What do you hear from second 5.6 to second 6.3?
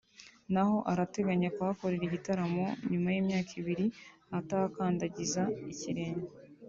ikirenge